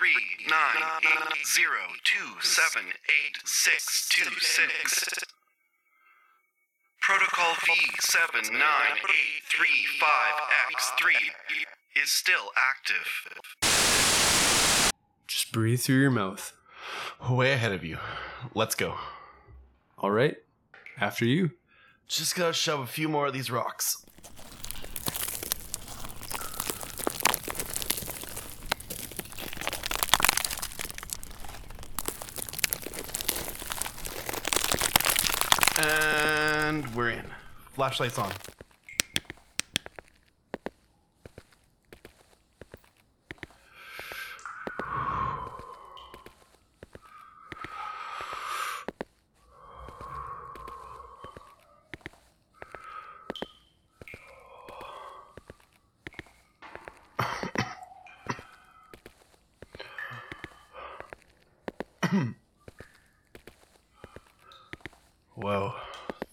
[0.00, 0.82] one three nine
[1.44, 5.24] zero two seven eight six two six.
[7.00, 10.34] Protocol V seven nine eight three five
[10.70, 11.32] X three
[12.00, 13.08] is still active.
[15.26, 16.52] Just breathe through your mouth.
[17.28, 17.98] Way ahead of you.
[18.54, 18.96] Let's go.
[19.98, 20.36] All right?
[20.98, 21.50] After you.
[22.08, 24.04] Just gotta shove a few more of these rocks.
[36.82, 37.26] And we're in.
[37.74, 38.32] Flashlights on.
[62.10, 62.34] Whoa.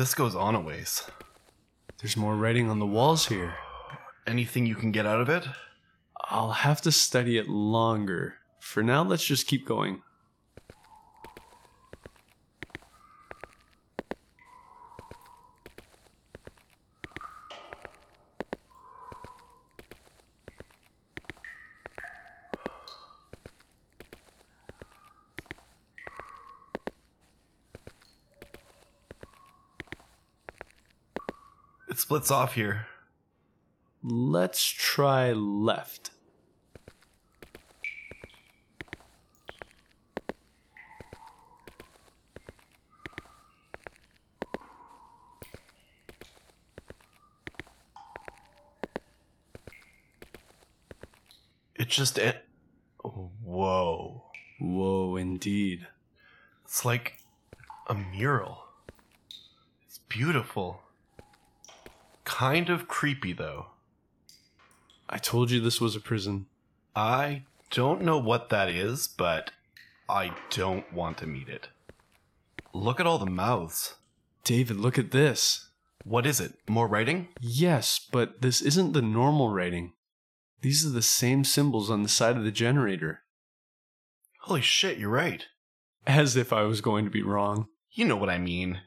[0.00, 1.04] This goes on a ways.
[1.98, 3.56] There's more writing on the walls here.
[4.26, 5.46] Anything you can get out of it?
[6.30, 8.36] I'll have to study it longer.
[8.60, 10.00] For now, let's just keep going.
[31.90, 32.88] It splits off here.
[34.02, 36.10] Let's try left.
[51.76, 52.44] It just it.
[53.04, 54.24] Whoa.
[54.58, 55.86] Whoa, indeed.
[56.64, 57.20] It's like
[57.86, 58.64] a mural.
[59.86, 60.82] It's beautiful.
[62.30, 63.66] Kind of creepy, though.
[65.08, 66.46] I told you this was a prison.
[66.94, 69.50] I don't know what that is, but
[70.08, 71.68] I don't want to meet it.
[72.72, 73.96] Look at all the mouths.
[74.44, 75.70] David, look at this.
[76.04, 76.54] What is it?
[76.68, 77.28] More writing?
[77.40, 79.92] Yes, but this isn't the normal writing.
[80.62, 83.22] These are the same symbols on the side of the generator.
[84.42, 85.46] Holy shit, you're right.
[86.06, 87.66] As if I was going to be wrong.
[87.90, 88.82] You know what I mean.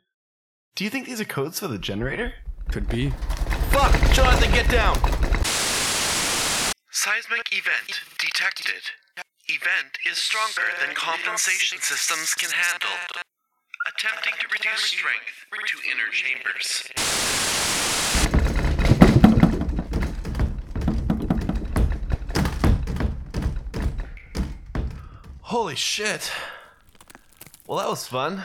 [0.75, 2.33] Do you think these are codes for the generator?
[2.71, 3.11] Could be.
[3.73, 3.93] Fuck!
[4.13, 4.95] Jonathan, get down!
[6.91, 8.83] Seismic event detected.
[9.47, 12.89] Event is stronger than compensation systems can handle.
[13.87, 16.87] Attempting to reduce strength to inner chambers.
[25.41, 26.31] Holy shit.
[27.67, 28.43] Well, that was fun.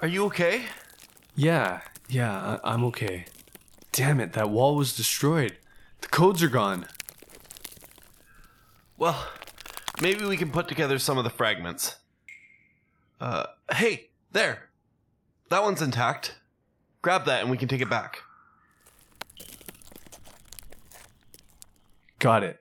[0.00, 0.66] Are you okay?
[1.34, 3.26] Yeah, yeah, I- I'm okay.
[3.92, 5.58] Damn it, that wall was destroyed.
[6.00, 6.86] The codes are gone.
[8.96, 9.28] Well,
[10.00, 11.96] maybe we can put together some of the fragments.
[13.20, 14.70] Uh, hey, there.
[15.50, 16.36] That one's intact.
[17.02, 18.22] Grab that and we can take it back.
[22.18, 22.60] Got it.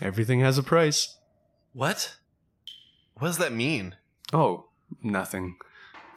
[0.00, 1.18] Everything has a price.
[1.72, 2.16] What?
[3.18, 3.96] What does that mean?
[4.32, 4.66] Oh,
[5.02, 5.56] nothing.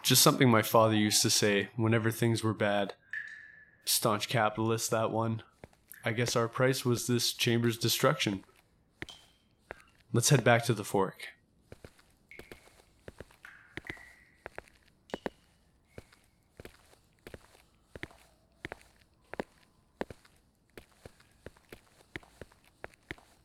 [0.03, 2.93] Just something my father used to say whenever things were bad.
[3.87, 5.43] Staunch capitalist, that one.
[6.03, 8.43] I guess our price was this chamber's destruction.
[10.11, 11.29] Let's head back to the fork.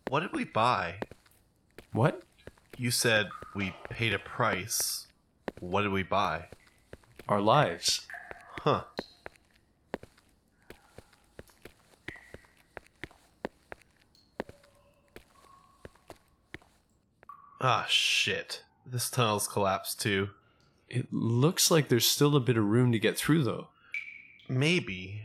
[0.09, 0.97] What did we buy?
[1.93, 2.23] What?
[2.77, 5.07] You said we paid a price.
[5.61, 6.47] What did we buy?
[7.29, 8.09] Our lives.
[8.59, 8.83] Huh.
[17.65, 18.65] Ah, shit.
[18.85, 20.31] This tunnel's collapsed too.
[20.89, 23.69] It looks like there's still a bit of room to get through, though.
[24.49, 25.23] Maybe,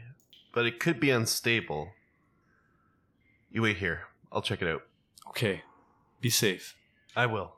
[0.53, 1.93] but it could be unstable.
[3.51, 4.03] You wait here.
[4.31, 4.83] I'll check it out.
[5.29, 5.63] Okay,
[6.21, 6.75] be safe.
[7.15, 7.53] I will.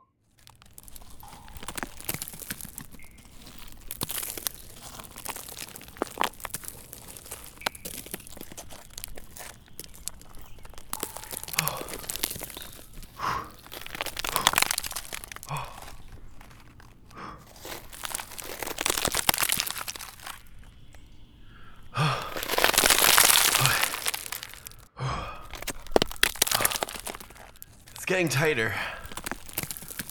[28.10, 28.74] Getting tighter.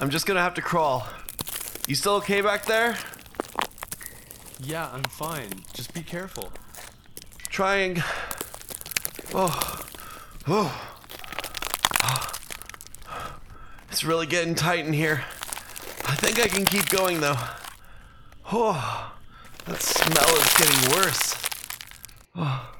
[0.00, 1.08] I'm just gonna have to crawl.
[1.88, 2.96] You still okay back there?
[4.60, 5.64] Yeah, I'm fine.
[5.72, 6.52] Just be careful.
[7.48, 8.00] Trying.
[9.34, 9.84] Oh.
[10.46, 10.80] Oh.
[13.90, 15.24] It's really getting tight in here.
[16.06, 17.34] I think I can keep going though.
[18.52, 19.12] Oh.
[19.64, 21.34] That smell is getting worse.
[22.36, 22.70] Oh.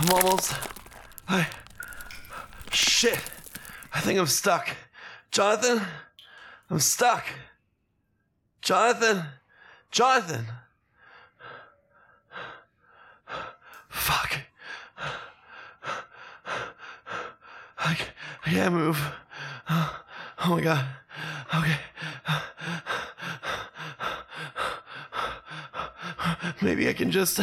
[0.00, 0.54] I'm almost.
[1.28, 1.48] I.
[2.72, 3.20] Shit.
[3.92, 4.68] I think I'm stuck.
[5.30, 5.80] Jonathan?
[6.70, 7.24] I'm stuck.
[8.62, 9.24] Jonathan?
[9.90, 10.46] Jonathan?
[13.88, 14.38] Fuck.
[17.78, 17.96] I,
[18.44, 19.00] I can't move.
[19.68, 20.84] Oh my god.
[21.54, 21.76] Okay.
[26.62, 27.40] Maybe I can just.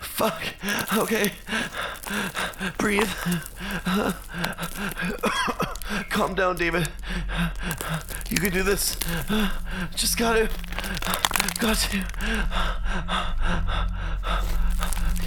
[0.00, 0.42] Fuck.
[0.96, 1.32] Okay.
[2.78, 3.10] Breathe.
[6.10, 6.88] Calm down, David.
[8.30, 8.96] You can do this.
[9.94, 10.50] Just gotta.
[11.60, 12.04] Got to.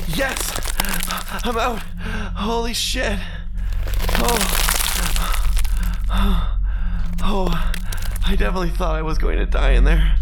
[0.08, 0.52] Yes!
[1.44, 1.80] I'm out!
[2.36, 3.20] Holy shit!
[4.18, 4.68] Oh.
[7.24, 7.74] Oh.
[8.26, 10.16] I definitely thought I was going to die in there.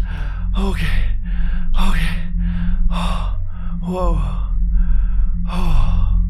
[0.58, 1.04] Okay.
[1.80, 2.18] Okay.
[2.90, 3.38] Oh.
[3.82, 4.18] Whoa.
[5.48, 6.20] Oh.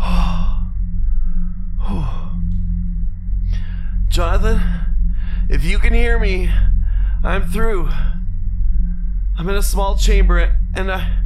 [0.00, 0.72] Oh.
[1.80, 2.32] Oh.
[4.18, 4.60] Jonathan,
[5.48, 6.50] if you can hear me,
[7.22, 7.88] I'm through.
[9.38, 11.18] I'm in a small chamber and I,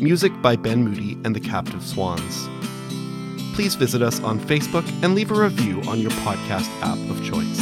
[0.00, 2.48] Music by Ben Moody and the Captive Swans.
[3.54, 7.60] Please visit us on Facebook and leave a review on your podcast app of choice.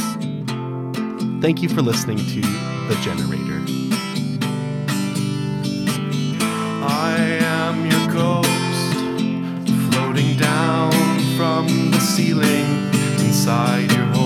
[1.39, 3.61] Thank you for listening to The Generator.
[6.83, 8.95] I am your ghost,
[9.93, 10.91] floating down
[11.37, 12.89] from the ceiling
[13.19, 14.22] inside your home,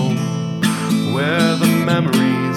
[1.18, 2.47] where the memories